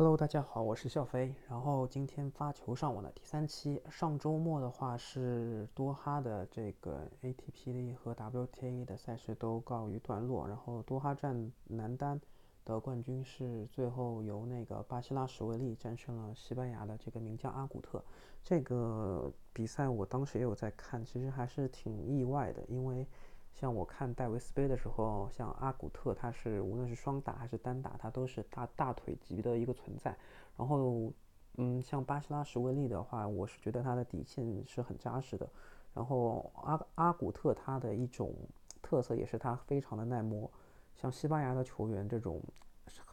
[0.00, 1.34] Hello，大家好，我是笑飞。
[1.46, 10.48] 然后今天发球上网的第三期，上周末的话是多哈的这个 ATP 的和 WTA 的赛事都告一段落。
[10.48, 12.18] 然后多哈站男单
[12.64, 18.02] 的冠军是最后由那个巴西拉什维利战胜了西班牙的这个名将阿古特。
[18.42, 23.06] 这个比赛我当时也有在看，其实还是挺意外的，因为。
[23.52, 30.16] 像我看戴维斯杯的时候，像阿古特，他是无论是双打还是单打，他都是大大腿级的一个存在。
[30.56, 31.12] 然后，
[31.56, 35.46] 嗯，像巴西拉什维利的话，我是觉得他的底线是很扎实的。
[35.92, 38.34] 然后阿阿古特他的一种
[38.80, 40.50] 特色也是他非常的耐磨。
[40.94, 42.40] 像西班牙的球员这种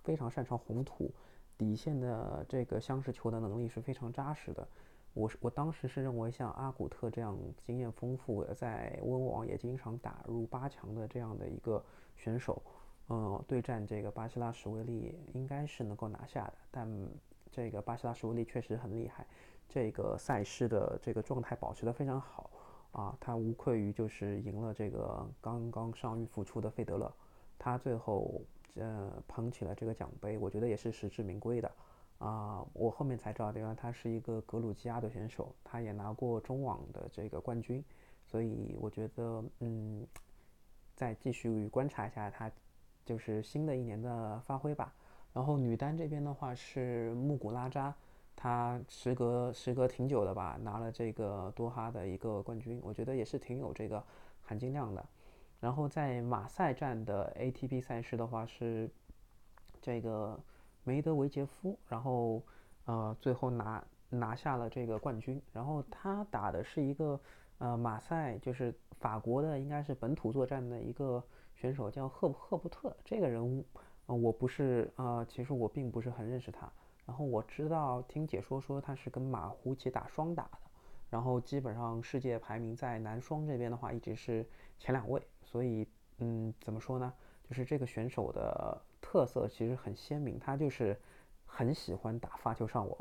[0.03, 1.11] 非常擅长红土
[1.57, 4.67] 底线的这个相持球的能力是非常扎实的。
[5.17, 7.35] 我是我当时是认为像阿古特这样
[7.65, 11.83] 经验丰富，在温网也经常打入八强的这样的一个
[12.15, 12.61] 选手，
[13.09, 16.53] 嗯，对战这个巴西拉什维利应该是能够拿下的。
[16.69, 16.87] 但
[17.51, 19.25] 这个巴西拉什维利确实很厉害，
[19.67, 22.51] 这个赛事的这个状态保持得非常好
[22.91, 27.11] 啊，他无愧于就是赢了这个刚刚伤愈复出的费德勒，
[27.57, 28.39] 他最后
[28.75, 31.71] 呃捧起了这个奖杯，我觉得也是实至名归的。
[32.19, 37.83] 啊，我后面才知道，原来他是一个格鲁吉亚的选手，他也拿过中网的这个冠军，
[38.25, 40.03] 所以我觉得，嗯，
[40.95, 42.51] 再继续观察一下他，
[43.05, 44.91] 就是新的一年的发挥吧。
[45.31, 47.93] 然后女单这边的话是穆古拉扎，
[48.35, 54.03] 她时隔时隔挺久的吧，拿了这个多哈的一个冠军，我觉得也是挺有这个
[54.41, 55.05] 含金量的。
[55.59, 58.89] 然后在马赛站的 ATP 赛事的话是
[59.79, 60.39] 这个。
[60.87, 62.41] 梅德韦杰夫，然后，
[62.85, 65.41] 呃，最后拿拿下了这个冠军。
[65.51, 67.19] 然后他打的是一个，
[67.57, 71.21] 呃，马赛，就是法国的，应该是本土作战的一个
[71.55, 72.95] 选手，叫赫赫伯特。
[73.03, 73.65] 这个人物，
[74.05, 76.71] 我不是，呃，其实我并不是很认识他。
[77.05, 80.59] 然后我知道听解说说他是跟马胡一起打双打的。
[81.09, 84.47] 然后基本上世界排名在男双这边的话，一直是
[84.79, 85.21] 前两位。
[85.43, 85.85] 所以，
[86.19, 87.13] 嗯，怎么说呢？
[87.43, 88.81] 就是这个选手的。
[89.01, 90.99] 特色其实很鲜明，他就是
[91.45, 92.97] 很喜欢打发球上网。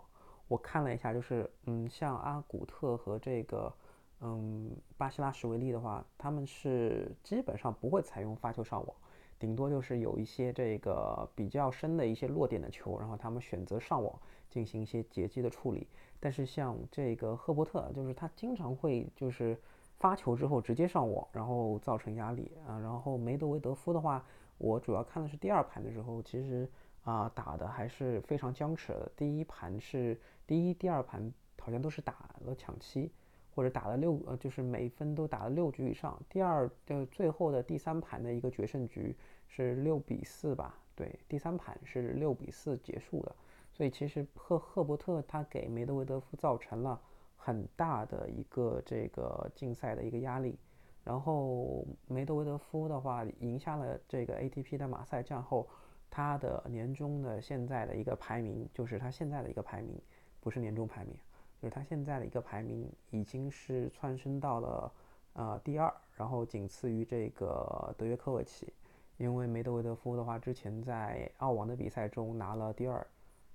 [0.48, 3.72] 我看了一下，就是嗯，像阿古特和这个
[4.20, 8.96] 嗯巴西拉什维利的话，他们是基本上不会采用发球上网，
[9.38, 14.16] 顶多就是有一些这个比较深的一些落点的球，然后他们选择上网
[14.48, 15.88] 进行一些截击的处理。
[16.20, 19.60] 但是像这个赫伯特，就是他经常会就是
[19.98, 22.78] 发球之后直接上网，然后造成压力啊。
[22.78, 24.24] 然后梅德韦德夫的话。
[24.58, 26.68] 我主要看的是第二盘的时候，其实
[27.04, 29.10] 啊打的还是非常僵持的。
[29.16, 33.10] 第一盘是第一、第二盘好像都是打了抢七，
[33.54, 36.18] 或者打了六呃，就是每分都打了六局以上。
[36.28, 39.14] 第二的最后的第三盘的一个决胜局
[39.46, 40.78] 是六比四吧？
[40.94, 43.34] 对，第三盘是六比四结束的。
[43.72, 46.98] 所以其实赫赫伯特他给梅德韦德夫造成了
[47.36, 50.58] 很大的一个这个竞赛的一个压力。
[51.06, 55.68] 然后梅德韦德夫的话赢下了这个 ATP 的马赛战后，
[56.10, 59.96] 他的年终的现在的一个排名，就是他现在的一个排名，
[60.40, 61.14] 不是年终排名，
[61.62, 64.92] 就是他现在的一个排名已经是蹿升到了
[65.34, 68.72] 呃第二，然后仅次于这个德约科维奇，
[69.16, 73.06] 因为梅德韦德夫的话之前在澳网的比赛中拿了第二，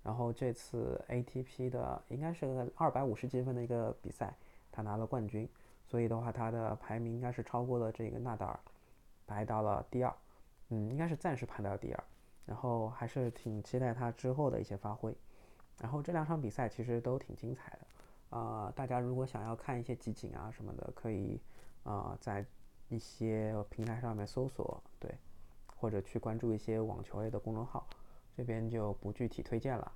[0.03, 4.34] 然后这次 ATP 的应该是个二百五十积分的一个比赛，
[4.72, 5.45] 他拿了冠军。
[5.91, 8.57] 所以的话，他的排名应该是超过了这个纳达尔，
[9.28, 10.16] 排到了第二，
[10.69, 12.03] 嗯，应该是暂时排到第二。
[12.46, 15.13] 然后还是挺期待他之后的一些发挥。
[15.81, 21.38] 然后这两场比赛其实都挺精彩的，啊，大家如果想要看一些集锦啊什么的，可以
[21.84, 22.46] 啊在
[22.88, 25.13] 一些平台上面搜索，对，
[25.75, 27.85] 或者去关注一些网球类的公众号，
[28.38, 29.91] 这边就不具体推荐了。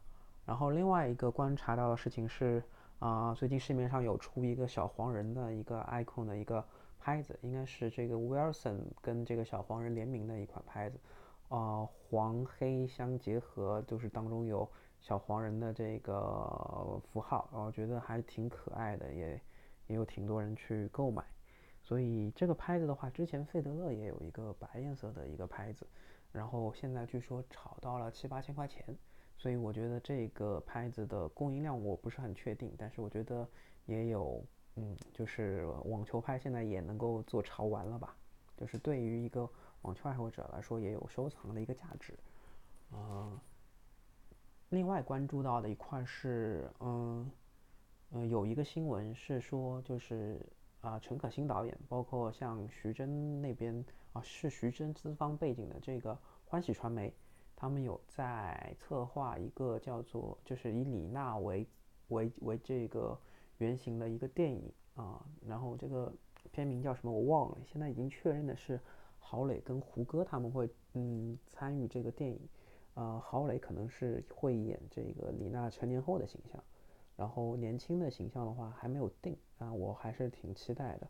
[0.45, 2.61] 然后另外一个观察到的事情是。
[2.99, 6.65] 啊，最近市面上有出一个小黄人的一个 icon 的一个
[6.97, 10.97] 拍子，应该是这个 Wilson 跟这个小黄人联名的一款拍子，
[11.49, 14.67] 啊，黄黑相结合，就是当中有
[15.01, 19.41] 小黄人的这个符号，我觉得还挺可爱的，也
[19.87, 21.23] 也有挺多人去购买。
[21.83, 25.85] 所以这个拍子的话，之前费德勒也有一个白颜色的一个拍子，
[26.31, 28.97] 然后现在据说炒到了七八千块钱。
[29.37, 33.47] 所以我觉得这个拍子的供应量我不是很确定，但是我觉得
[33.85, 34.43] 也有，
[34.75, 38.15] 嗯，就是网球拍现在也能够做潮玩了吧？
[38.57, 39.47] 就是对于一个
[39.81, 42.17] 网球爱好者来说，也有收藏的一个价值。
[42.91, 43.39] 呃，
[44.69, 47.29] 另外关注到的一块是，嗯，
[48.11, 50.39] 嗯，有一个新闻是说，就是
[50.79, 53.83] 啊，陈可辛导演，包括像徐峥那边
[54.13, 57.13] 啊，是徐峥资方背景的这个欢喜传媒。
[57.55, 61.65] 他们有在策划一个叫做就是以李娜为
[62.09, 63.17] 为为这个
[63.57, 66.13] 原型的一个电影啊，然后这个
[66.51, 68.79] 片名叫什么我忘了，现在已经确认的是
[69.19, 72.39] 郝蕾跟胡歌他们会嗯参与这个电影，
[72.93, 76.63] 呃，郝蕾可能是会演这个李娜成年后的形象，
[77.15, 81.07] 然后年轻的形象的话还没有定啊，我还是挺期待的。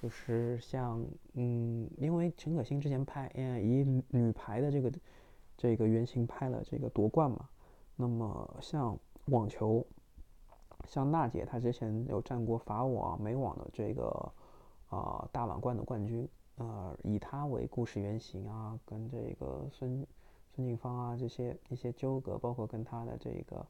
[0.00, 4.88] 就是像，嗯，因为陈可辛之前拍，嗯，以女排的这个
[5.58, 7.46] 这个原型拍了这个夺冠嘛，
[7.96, 9.84] 那么像网球，
[10.86, 14.32] 像娜姐她之前有战过法网、美网的这个
[14.88, 16.26] 啊大满贯的冠军，
[16.56, 20.06] 呃，以她为故事原型啊，跟这个孙
[20.54, 23.66] 孙静芳啊这些一些纠葛，包括跟她的这个。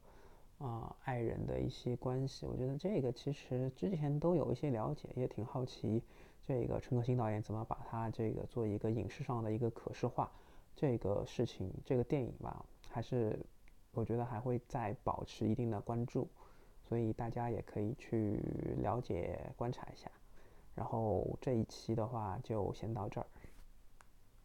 [0.59, 6.03] 啊，爱人的一些关系，我觉得这个其实之前都有一些了解，也挺好奇，
[6.43, 10.29] 这个陈可辛导演怎么把它这个做一个影视上的一个可视化，
[10.81, 13.37] 这个事情，这个电影吧，还是
[13.91, 16.29] 我觉得还会再保持一定的关注，
[16.89, 18.41] 所以大家也可以去
[18.81, 20.09] 了解观察一下。
[20.77, 23.27] 然后这一期的话就先到这儿。